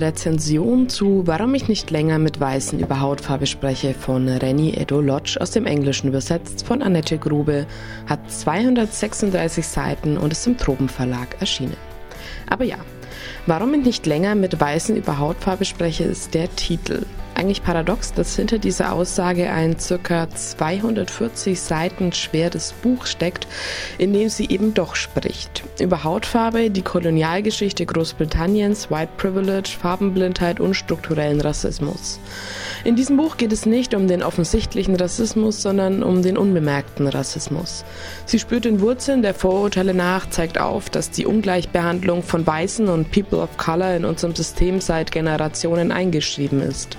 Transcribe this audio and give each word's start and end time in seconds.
Rezension 0.00 0.88
zu 0.88 1.22
Warum 1.26 1.54
ich 1.54 1.68
nicht 1.68 1.90
länger 1.90 2.18
mit 2.18 2.40
Weißen 2.40 2.78
über 2.78 3.00
Hautfarbe 3.00 3.46
spreche 3.46 3.94
von 3.94 4.28
Renny 4.28 4.74
Edo 4.76 5.00
Lodge 5.00 5.38
aus 5.40 5.50
dem 5.50 5.66
Englischen 5.66 6.08
übersetzt 6.08 6.66
von 6.66 6.82
Annette 6.82 7.18
Grube, 7.18 7.66
hat 8.06 8.30
236 8.30 9.66
Seiten 9.66 10.16
und 10.16 10.32
ist 10.32 10.46
im 10.46 10.56
Tropenverlag 10.56 11.40
erschienen. 11.40 11.76
Aber 12.48 12.64
ja, 12.64 12.78
warum 13.46 13.74
ich 13.74 13.84
nicht 13.84 14.06
länger 14.06 14.34
mit 14.34 14.60
Weißen 14.60 14.96
über 14.96 15.18
Hautfarbe 15.18 15.64
spreche, 15.64 16.04
ist 16.04 16.34
der 16.34 16.54
Titel 16.54 17.04
eigentlich 17.36 17.62
paradox, 17.62 18.14
dass 18.14 18.34
hinter 18.34 18.58
dieser 18.58 18.92
Aussage 18.92 19.50
ein 19.50 19.78
circa 19.78 20.28
240 20.30 21.60
Seiten 21.60 22.12
schweres 22.12 22.72
Buch 22.82 23.06
steckt, 23.06 23.46
in 23.98 24.12
dem 24.12 24.30
sie 24.30 24.48
eben 24.48 24.72
doch 24.72 24.94
spricht. 24.94 25.62
Über 25.78 26.02
Hautfarbe, 26.02 26.70
die 26.70 26.82
Kolonialgeschichte 26.82 27.84
Großbritanniens, 27.84 28.90
White 28.90 29.12
Privilege, 29.18 29.76
Farbenblindheit 29.80 30.60
und 30.60 30.74
strukturellen 30.74 31.40
Rassismus. 31.40 32.18
In 32.84 32.96
diesem 32.96 33.16
Buch 33.16 33.36
geht 33.36 33.52
es 33.52 33.66
nicht 33.66 33.94
um 33.94 34.08
den 34.08 34.22
offensichtlichen 34.22 34.96
Rassismus, 34.96 35.60
sondern 35.60 36.02
um 36.02 36.22
den 36.22 36.38
unbemerkten 36.38 37.06
Rassismus. 37.06 37.84
Sie 38.24 38.38
spürt 38.38 38.64
den 38.64 38.80
Wurzeln 38.80 39.22
der 39.22 39.34
Vorurteile 39.34 39.92
nach, 39.92 40.30
zeigt 40.30 40.58
auf, 40.58 40.88
dass 40.88 41.10
die 41.10 41.26
Ungleichbehandlung 41.26 42.22
von 42.22 42.46
Weißen 42.46 42.88
und 42.88 43.05
People 43.06 43.40
of 43.40 43.56
Color 43.56 43.96
in 43.96 44.04
unserem 44.04 44.34
System 44.34 44.80
seit 44.80 45.12
Generationen 45.12 45.92
eingeschrieben 45.92 46.60
ist. 46.60 46.96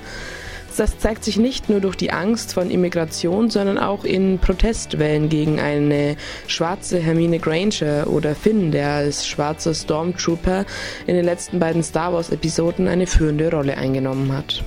Das 0.78 1.00
zeigt 1.00 1.24
sich 1.24 1.38
nicht 1.38 1.70
nur 1.70 1.80
durch 1.80 1.96
die 1.96 2.12
Angst 2.12 2.54
von 2.54 2.70
Immigration, 2.70 3.50
sondern 3.50 3.80
auch 3.80 4.04
in 4.04 4.38
Protestwellen 4.38 5.28
gegen 5.28 5.60
eine 5.60 6.16
schwarze 6.46 7.00
Hermine 7.00 7.40
Granger 7.40 8.06
oder 8.06 8.36
Finn, 8.36 8.72
der 8.72 8.92
als 8.92 9.26
schwarzer 9.26 9.74
Stormtrooper 9.74 10.66
in 11.08 11.16
den 11.16 11.26
letzten 11.26 11.58
beiden 11.58 11.82
Star 11.82 12.14
Wars-Episoden 12.14 12.88
eine 12.88 13.08
führende 13.08 13.50
Rolle 13.50 13.76
eingenommen 13.76 14.32
hat. 14.32 14.64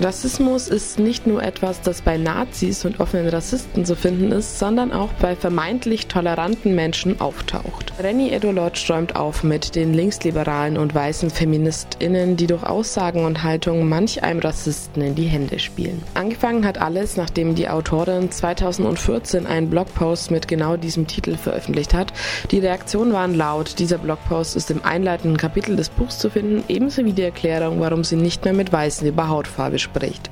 Rassismus 0.00 0.66
ist 0.66 0.98
nicht 0.98 1.24
nur 1.24 1.40
etwas, 1.40 1.80
das 1.80 2.02
bei 2.02 2.18
Nazis 2.18 2.84
und 2.84 2.98
offenen 2.98 3.28
Rassisten 3.28 3.84
zu 3.84 3.94
finden 3.94 4.32
ist, 4.32 4.58
sondern 4.58 4.92
auch 4.92 5.12
bei 5.20 5.36
vermeintlich 5.36 6.08
toleranten 6.08 6.74
Menschen 6.74 7.20
auftaucht. 7.20 7.92
Renny 8.00 8.30
Edolodge 8.30 8.84
räumt 8.88 9.14
auf 9.14 9.44
mit 9.44 9.76
den 9.76 9.94
linksliberalen 9.94 10.78
und 10.78 10.96
weißen 10.96 11.30
FeministInnen, 11.30 12.36
die 12.36 12.48
durch 12.48 12.64
Aussagen 12.64 13.24
und 13.24 13.44
Haltungen 13.44 13.88
manch 13.88 14.24
einem 14.24 14.40
Rassisten 14.40 15.00
in 15.00 15.14
die 15.14 15.26
Hände 15.26 15.60
spielen. 15.60 16.02
Angefangen 16.14 16.66
hat 16.66 16.78
alles, 16.78 17.16
nachdem 17.16 17.54
die 17.54 17.68
Autorin 17.68 18.32
2014 18.32 19.46
einen 19.46 19.70
Blogpost 19.70 20.32
mit 20.32 20.48
genau 20.48 20.76
diesem 20.76 21.06
Titel 21.06 21.36
veröffentlicht 21.36 21.94
hat. 21.94 22.12
Die 22.50 22.58
Reaktionen 22.58 23.12
waren 23.12 23.34
laut. 23.34 23.78
Dieser 23.78 23.98
Blogpost 23.98 24.56
ist 24.56 24.72
im 24.72 24.84
einleitenden 24.84 25.36
Kapitel 25.36 25.76
des 25.76 25.88
Buchs 25.88 26.18
zu 26.18 26.30
finden, 26.30 26.64
ebenso 26.66 27.04
wie 27.04 27.12
die 27.12 27.22
Erklärung, 27.22 27.78
warum 27.78 28.02
sie 28.02 28.16
nicht 28.16 28.44
mehr 28.44 28.54
mit 28.54 28.72
Weißen 28.72 29.06
über 29.06 29.28
Hautfarbe 29.28 29.78
spricht. 29.84 30.30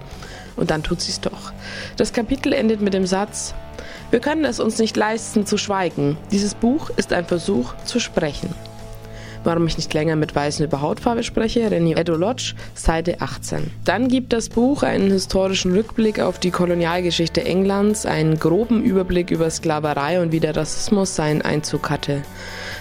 Und 0.56 0.70
dann 0.70 0.83
tut 0.83 1.00
sie 1.00 1.12
es 1.12 1.20
doch. 1.20 1.53
Das 1.97 2.12
Kapitel 2.12 2.53
endet 2.53 2.81
mit 2.81 2.95
dem 2.95 3.06
Satz, 3.06 3.55
wir 4.11 4.20
können 4.20 4.44
es 4.44 4.61
uns 4.61 4.78
nicht 4.78 4.97
leisten 4.97 5.47
zu 5.47 5.56
schweigen. 5.56 6.19
Dieses 6.31 6.55
Buch 6.55 6.91
ist 6.97 7.12
ein 7.12 7.25
Versuch 7.25 7.75
zu 7.84 8.00
sprechen. 8.00 8.55
Warum 9.44 9.67
ich 9.67 9.77
nicht 9.77 9.92
länger 9.92 10.14
mit 10.14 10.36
Weißen 10.36 10.64
über 10.64 10.83
Hautfarbe 10.83 11.25
spreche, 11.25 11.67
René 11.67 11.97
Edolodge, 11.97 12.55
Seite 12.75 13.20
18. 13.20 13.72
Dann 13.84 14.06
gibt 14.09 14.33
das 14.33 14.48
Buch 14.48 14.84
einen 14.84 15.11
historischen 15.11 15.72
Rückblick 15.72 16.20
auf 16.20 16.39
die 16.39 16.53
Kolonialgeschichte 16.53 17.44
Englands, 17.44 18.06
einen 18.06 18.39
groben 18.39 18.84
Überblick 18.84 19.31
über 19.31 19.50
Sklaverei 19.50 20.20
und 20.20 20.31
wie 20.31 20.41
der 20.41 20.56
Rassismus 20.56 21.16
seinen 21.16 21.42
Einzug 21.42 21.91
hatte. 21.91 22.22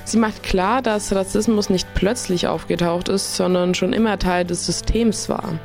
Sie 0.06 0.18
macht 0.18 0.44
klar, 0.44 0.82
dass 0.82 1.14
Rassismus 1.14 1.70
nicht 1.70 1.88
plötzlich 1.94 2.48
aufgetaucht 2.48 3.10
ist, 3.10 3.36
sondern 3.36 3.74
schon 3.74 3.94
immer 3.94 4.20
Teil 4.20 4.46
des 4.46 4.66
Systems 4.66 5.30
war. 5.30 5.60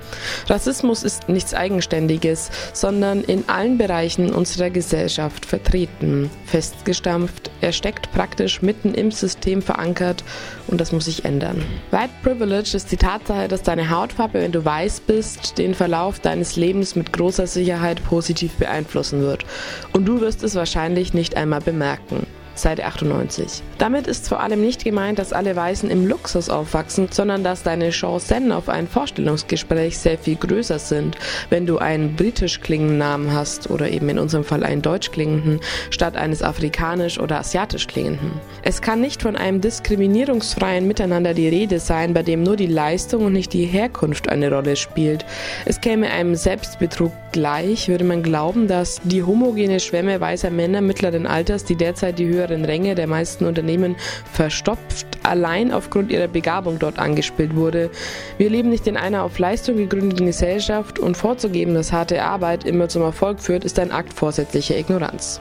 Rassismus 0.49 1.03
ist 1.03 1.29
nichts 1.29 1.55
Eigenständiges, 1.55 2.51
sondern 2.73 3.23
in 3.23 3.49
allen 3.49 3.79
Bereichen 3.79 4.33
unserer 4.33 4.71
Gesellschaft 4.71 5.47
vertreten, 5.47 6.31
festgestampft, 6.45 7.51
er 7.61 7.73
steckt 7.73 8.13
praktisch 8.13 8.63
mitten 8.63 8.95
im 8.95 9.11
System 9.11 9.63
verankert 9.63 10.23
und 10.67 10.81
das 10.81 10.93
muss 10.93 11.07
sich 11.07 11.25
ändern. 11.25 11.65
White 11.91 12.11
Privilege 12.23 12.77
ist 12.77 12.93
die 12.93 12.97
Tatsache, 12.97 13.49
dass 13.49 13.63
deine 13.63 13.91
Hautfarbe, 13.91 14.41
wenn 14.41 14.53
du 14.53 14.65
weiß 14.65 15.01
bist, 15.01 15.59
den 15.59 15.75
Verlauf 15.75 16.21
deines 16.21 16.57
Lebens 16.57 16.97
mit 16.97 17.13
großer 17.13 17.47
Sicherheit 17.47 18.05
positiv 18.05 18.53
beeinflussen 18.55 19.23
wird. 19.23 19.45
Und 19.93 20.07
du 20.07 20.21
wirst 20.21 20.43
es 20.43 20.55
wahrscheinlich 20.55 21.15
nicht 21.15 21.37
einmal 21.37 21.61
bemerken. 21.61 22.27
Seite 22.59 22.85
98. 22.85 23.63
Damit 23.79 24.07
ist 24.07 24.29
vor 24.29 24.41
allem 24.41 24.61
nicht 24.61 24.85
gemeint, 24.85 25.19
dass 25.19 25.33
alle 25.33 25.55
Weißen 25.55 25.91
im 25.91 26.07
Luxus 26.07 26.49
aufwachsen, 26.51 27.09
sondern 27.11 27.45
dass 27.45 27.63
deine 27.63 27.91
Chancen 27.91 28.53
auf 28.53 28.69
ein 28.69 28.89
Vorstellungsgespräch 28.89 29.99
sehr 29.99 30.19
viel 30.19 30.37
größer 30.37 30.79
sind, 30.79 31.17
wenn 31.51 31.67
du 31.67 31.79
einen 31.79 32.17
britisch 32.17 32.61
klingenden 32.61 32.99
Namen 32.99 33.33
hast 33.33 33.71
oder 33.71 33.91
eben 33.91 34.09
in 34.09 34.19
unserem 34.19 34.45
Fall 34.45 34.65
einen 34.65 34.83
deutsch 34.83 35.11
klingenden, 35.11 35.61
statt 35.91 36.17
eines 36.17 36.43
afrikanisch 36.43 37.19
oder 37.19 37.39
asiatisch 37.39 37.87
klingenden. 37.87 38.33
Es 38.63 38.81
kann 38.81 39.01
nicht 39.01 39.23
von 39.23 39.37
einem 39.37 39.61
diskriminierungsfreien 39.61 40.87
Miteinander 40.87 41.35
die 41.35 41.49
Rede 41.49 41.79
sein, 41.79 42.15
bei 42.15 42.23
dem 42.23 42.43
nur 42.43 42.57
die 42.57 42.67
Leistung 42.67 43.25
und 43.25 43.33
nicht 43.33 43.53
die 43.53 43.67
Herkunft 43.67 44.29
eine 44.29 44.51
Rolle 44.51 44.77
spielt. 44.77 45.25
Es 45.65 45.81
käme 45.81 46.11
einem 46.11 46.35
Selbstbetrug 46.35 47.13
gleich, 47.33 47.89
würde 47.89 48.05
man 48.05 48.23
glauben, 48.23 48.67
dass 48.67 49.01
die 49.05 49.23
homogene 49.23 49.79
Schwemme 49.81 50.21
weißer 50.21 50.51
Männer 50.51 50.81
mittleren 50.81 51.27
Alters, 51.27 51.65
die 51.65 51.77
derzeit 51.77 52.19
die 52.19 52.29
höheren 52.47 52.65
Ränge 52.65 52.95
der 52.95 53.07
meisten 53.07 53.45
Unternehmen 53.45 53.97
verstopft, 54.33 55.07
allein 55.27 55.73
aufgrund 55.73 56.11
ihrer 56.11 56.29
Begabung 56.29 56.79
dort 56.79 56.99
angespielt 56.99 57.57
wurde. 57.57 57.91
Wir 58.39 58.51
leben 58.51 58.71
nicht 58.71 58.87
in 58.87 58.97
einer 58.97 59.23
auf 59.23 59.39
Leistung 59.39 59.77
gegründeten 59.77 60.27
Gesellschaft 60.27 60.99
und 60.99 61.17
vorzugeben, 61.17 61.75
dass 61.75 61.93
harte 61.93 62.23
Arbeit 62.23 62.65
immer 62.65 62.89
zum 62.89 63.03
Erfolg 63.03 63.41
führt, 63.41 63.65
ist 63.65 63.79
ein 63.79 63.93
Akt 63.93 64.13
vorsätzlicher 64.13 64.77
Ignoranz. 64.77 65.41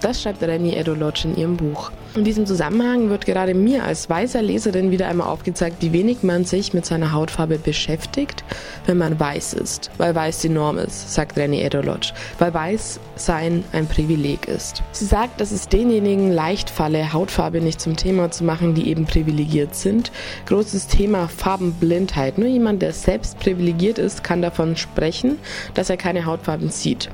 Das 0.00 0.22
schreibt 0.22 0.42
Renny 0.42 0.74
Edolodge 0.74 1.28
in 1.28 1.36
ihrem 1.36 1.56
Buch. 1.56 1.90
In 2.14 2.24
diesem 2.24 2.46
Zusammenhang 2.46 3.10
wird 3.10 3.26
gerade 3.26 3.52
mir 3.52 3.84
als 3.84 4.08
weißer 4.08 4.40
Leserin 4.40 4.90
wieder 4.90 5.08
einmal 5.08 5.28
aufgezeigt, 5.28 5.76
wie 5.80 5.92
wenig 5.92 6.22
man 6.22 6.44
sich 6.44 6.72
mit 6.72 6.86
seiner 6.86 7.12
Hautfarbe 7.12 7.58
beschäftigt, 7.58 8.42
wenn 8.86 8.96
man 8.96 9.20
weiß 9.20 9.54
ist, 9.54 9.90
weil 9.98 10.14
weiß 10.14 10.40
die 10.40 10.48
Norm 10.48 10.78
ist, 10.78 11.12
sagt 11.12 11.36
Renny 11.36 11.60
Edolodge, 11.60 12.12
weil 12.38 12.54
weiß 12.54 13.00
sein 13.16 13.64
ein 13.72 13.86
Privileg 13.86 14.48
ist. 14.48 14.82
Sie 14.92 15.04
sagt, 15.04 15.40
dass 15.40 15.50
es 15.50 15.68
denjenigen 15.68 16.32
leicht 16.32 16.70
falle, 16.70 17.12
Hautfarbe 17.12 17.60
nicht 17.60 17.80
zum 17.80 17.96
Thema 17.96 18.30
zu 18.30 18.44
machen, 18.44 18.74
die 18.74 18.88
eben 18.88 19.04
privilegiert 19.04 19.25
sind. 19.74 20.12
Großes 20.46 20.86
Thema 20.86 21.28
Farbenblindheit. 21.28 22.38
Nur 22.38 22.48
jemand, 22.48 22.82
der 22.82 22.92
selbst 22.92 23.38
privilegiert 23.38 23.98
ist, 23.98 24.22
kann 24.24 24.42
davon 24.42 24.76
sprechen, 24.76 25.38
dass 25.74 25.90
er 25.90 25.96
keine 25.96 26.26
Hautfarben 26.26 26.70
sieht. 26.70 27.10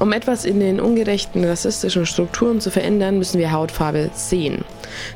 Um 0.00 0.12
etwas 0.12 0.44
in 0.44 0.60
den 0.60 0.80
ungerechten 0.80 1.44
rassistischen 1.44 2.06
Strukturen 2.06 2.60
zu 2.60 2.70
verändern, 2.70 3.18
müssen 3.18 3.40
wir 3.40 3.50
Hautfarbe 3.50 4.10
sehen. 4.14 4.64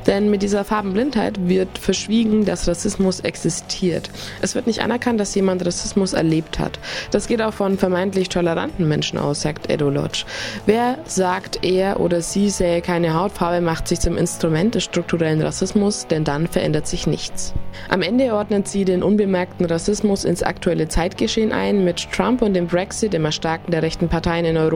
Denn 0.07 0.29
mit 0.29 0.41
dieser 0.41 0.65
Farbenblindheit 0.65 1.47
wird 1.47 1.77
verschwiegen, 1.77 2.43
dass 2.43 2.67
Rassismus 2.67 3.21
existiert. 3.21 4.09
Es 4.41 4.55
wird 4.55 4.67
nicht 4.67 4.81
anerkannt, 4.81 5.21
dass 5.21 5.33
jemand 5.35 5.65
Rassismus 5.65 6.11
erlebt 6.11 6.59
hat. 6.59 6.79
Das 7.11 7.27
geht 7.27 7.41
auch 7.41 7.53
von 7.53 7.77
vermeintlich 7.77 8.27
toleranten 8.27 8.85
Menschen 8.87 9.17
aus, 9.17 9.41
sagt 9.41 9.69
Edo 9.69 9.89
Lodge. 9.89 10.25
Wer 10.65 10.97
sagt, 11.05 11.63
er 11.63 12.01
oder 12.01 12.21
sie 12.21 12.49
sähe 12.49 12.81
keine 12.81 13.13
Hautfarbe, 13.13 13.61
macht 13.61 13.87
sich 13.87 14.01
zum 14.01 14.17
Instrument 14.17 14.75
des 14.75 14.83
strukturellen 14.83 15.41
Rassismus, 15.41 16.07
denn 16.07 16.25
dann 16.25 16.47
verändert 16.47 16.87
sich 16.87 17.07
nichts. 17.07 17.53
Am 17.87 18.01
Ende 18.01 18.33
ordnet 18.33 18.67
sie 18.67 18.83
den 18.83 19.01
unbemerkten 19.01 19.65
Rassismus 19.65 20.25
ins 20.25 20.43
aktuelle 20.43 20.89
Zeitgeschehen 20.89 21.53
ein, 21.53 21.85
mit 21.85 22.11
Trump 22.11 22.41
und 22.41 22.53
dem 22.53 22.67
Brexit, 22.67 23.13
dem 23.13 23.25
Erstarken 23.25 23.71
der 23.71 23.81
rechten 23.81 24.09
Parteien 24.09 24.45
in 24.45 24.57
Europa 24.57 24.72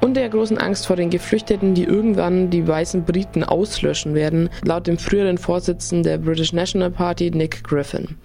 und 0.00 0.14
der 0.14 0.28
großen 0.28 0.58
Angst 0.58 0.86
vor 0.86 0.96
den 0.96 1.10
Geflüchteten, 1.10 1.74
die 1.74 1.84
irgendwann 1.84 2.50
die 2.50 2.66
weißen 2.66 3.04
Briten 3.04 3.44
auslöschen 3.44 4.14
werden 4.14 4.26
werden, 4.26 4.50
laut 4.64 4.86
dem 4.86 4.98
früheren 4.98 5.38
Vorsitzenden 5.38 6.02
der 6.02 6.18
British 6.18 6.52
National 6.52 6.90
Party, 6.90 7.30
Nick 7.30 7.64
Griffin. 7.64 8.16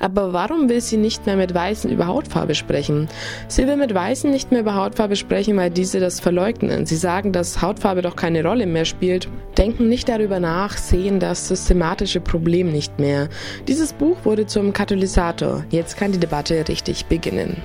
Aber 0.00 0.32
warum 0.32 0.68
will 0.68 0.80
sie 0.80 0.96
nicht 0.96 1.26
mehr 1.26 1.36
mit 1.36 1.54
Weißen 1.54 1.90
über 1.90 2.06
Hautfarbe 2.06 2.54
sprechen? 2.54 3.08
Sie 3.48 3.66
will 3.66 3.76
mit 3.76 3.94
Weißen 3.94 4.30
nicht 4.30 4.50
mehr 4.50 4.60
über 4.60 4.74
Hautfarbe 4.74 5.16
sprechen, 5.16 5.56
weil 5.56 5.70
diese 5.70 6.00
das 6.00 6.20
verleugnen. 6.20 6.86
Sie 6.86 6.96
sagen, 6.96 7.32
dass 7.32 7.62
Hautfarbe 7.62 8.02
doch 8.02 8.16
keine 8.16 8.44
Rolle 8.44 8.66
mehr 8.66 8.84
spielt, 8.84 9.28
denken 9.56 9.88
nicht 9.88 10.08
darüber 10.08 10.40
nach, 10.40 10.76
sehen 10.76 11.20
das 11.20 11.48
systematische 11.48 12.20
Problem 12.20 12.70
nicht 12.70 12.98
mehr. 12.98 13.28
Dieses 13.66 13.92
Buch 13.92 14.16
wurde 14.24 14.46
zum 14.46 14.72
Katalysator. 14.72 15.64
Jetzt 15.70 15.96
kann 15.96 16.12
die 16.12 16.20
Debatte 16.20 16.68
richtig 16.68 17.06
beginnen. 17.06 17.56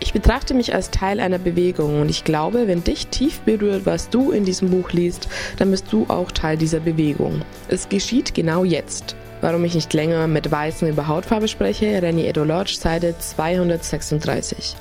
Ich 0.00 0.12
betrachte 0.12 0.54
mich 0.54 0.74
als 0.74 0.90
Teil 0.90 1.20
einer 1.20 1.38
Bewegung 1.38 2.00
und 2.00 2.10
ich 2.10 2.24
glaube, 2.24 2.66
wenn 2.66 2.84
dich 2.84 3.06
tief 3.08 3.40
berührt, 3.40 3.86
was 3.86 4.10
du 4.10 4.32
in 4.32 4.44
diesem 4.44 4.70
Buch 4.70 4.90
liest, 4.90 5.28
dann 5.56 5.70
bist 5.70 5.86
du 5.92 6.06
auch 6.08 6.30
Teil 6.32 6.56
dieser 6.56 6.80
Bewegung. 6.80 7.42
Es 7.68 7.88
geschieht 7.88 8.34
genau 8.34 8.64
jetzt. 8.64 9.16
Warum 9.40 9.64
ich 9.64 9.74
nicht 9.74 9.92
länger 9.92 10.26
mit 10.26 10.50
Weißen 10.50 10.88
über 10.88 11.06
Hautfarbe 11.06 11.48
spreche, 11.48 11.86
René 12.00 12.26
Edolodge, 12.26 12.76
Seite 12.78 13.14
236. 13.18 14.76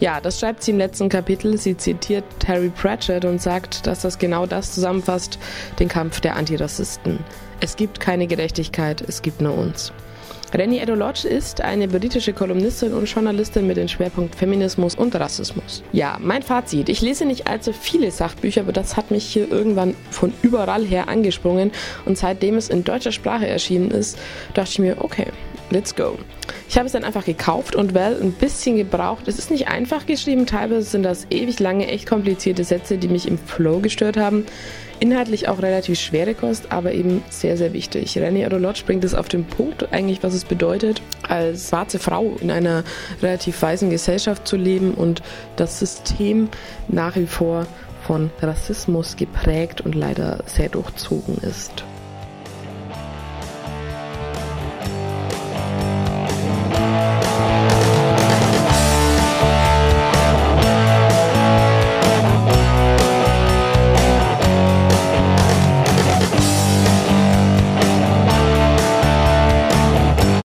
Ja, 0.00 0.20
das 0.20 0.40
schreibt 0.40 0.62
sie 0.62 0.72
im 0.72 0.78
letzten 0.78 1.08
Kapitel. 1.08 1.56
Sie 1.56 1.76
zitiert 1.76 2.24
Terry 2.38 2.68
Pratchett 2.68 3.24
und 3.24 3.40
sagt, 3.40 3.86
dass 3.86 4.02
das 4.02 4.18
genau 4.18 4.46
das 4.46 4.72
zusammenfasst, 4.72 5.38
den 5.78 5.88
Kampf 5.88 6.20
der 6.20 6.36
Antirassisten. 6.36 7.18
Es 7.60 7.76
gibt 7.76 8.00
keine 8.00 8.26
Gerechtigkeit, 8.26 9.00
es 9.00 9.22
gibt 9.22 9.40
nur 9.40 9.56
uns. 9.56 9.92
Rennie 10.56 10.78
Eddo-Lodge 10.78 11.28
ist 11.28 11.60
eine 11.60 11.86
britische 11.86 12.32
Kolumnistin 12.32 12.94
und 12.94 13.04
Journalistin 13.04 13.66
mit 13.66 13.76
dem 13.76 13.88
Schwerpunkt 13.88 14.34
Feminismus 14.34 14.94
und 14.94 15.14
Rassismus. 15.14 15.82
Ja, 15.92 16.16
mein 16.18 16.42
Fazit. 16.42 16.88
Ich 16.88 17.02
lese 17.02 17.26
nicht 17.26 17.46
allzu 17.46 17.74
viele 17.74 18.10
Sachbücher, 18.10 18.62
aber 18.62 18.72
das 18.72 18.96
hat 18.96 19.10
mich 19.10 19.26
hier 19.26 19.50
irgendwann 19.52 19.94
von 20.10 20.32
überall 20.40 20.82
her 20.82 21.08
angesprungen 21.08 21.72
und 22.06 22.16
seitdem 22.16 22.54
es 22.54 22.70
in 22.70 22.84
deutscher 22.84 23.12
Sprache 23.12 23.46
erschienen 23.46 23.90
ist, 23.90 24.18
dachte 24.54 24.70
ich 24.70 24.78
mir, 24.78 24.96
okay, 25.04 25.26
let's 25.68 25.94
go. 25.94 26.16
Ich 26.68 26.76
habe 26.76 26.86
es 26.86 26.92
dann 26.92 27.04
einfach 27.04 27.24
gekauft 27.24 27.76
und 27.76 27.94
well 27.94 28.18
ein 28.20 28.32
bisschen 28.32 28.76
gebraucht. 28.76 29.28
Es 29.28 29.38
ist 29.38 29.50
nicht 29.50 29.68
einfach 29.68 30.04
geschrieben, 30.06 30.46
teilweise 30.46 30.82
sind 30.82 31.04
das 31.04 31.26
ewig 31.30 31.60
lange, 31.60 31.86
echt 31.86 32.06
komplizierte 32.06 32.64
Sätze, 32.64 32.98
die 32.98 33.08
mich 33.08 33.28
im 33.28 33.38
Flow 33.38 33.78
gestört 33.78 34.16
haben. 34.16 34.44
Inhaltlich 34.98 35.48
auch 35.48 35.60
relativ 35.60 36.00
schwere 36.00 36.34
Kost, 36.34 36.72
aber 36.72 36.92
eben 36.92 37.22
sehr, 37.28 37.56
sehr 37.56 37.72
wichtig. 37.72 38.16
René 38.16 38.46
Odolodge 38.46 38.82
bringt 38.86 39.04
es 39.04 39.14
auf 39.14 39.28
den 39.28 39.44
Punkt, 39.44 39.92
eigentlich, 39.92 40.22
was 40.22 40.34
es 40.34 40.44
bedeutet, 40.44 41.02
als 41.28 41.68
schwarze 41.68 41.98
Frau 41.98 42.36
in 42.40 42.50
einer 42.50 42.82
relativ 43.22 43.60
weißen 43.60 43.90
Gesellschaft 43.90 44.48
zu 44.48 44.56
leben 44.56 44.92
und 44.92 45.22
das 45.56 45.78
System 45.78 46.48
nach 46.88 47.16
wie 47.16 47.26
vor 47.26 47.66
von 48.06 48.30
Rassismus 48.40 49.16
geprägt 49.16 49.82
und 49.82 49.94
leider 49.94 50.42
sehr 50.46 50.70
durchzogen 50.70 51.38
ist. 51.38 51.84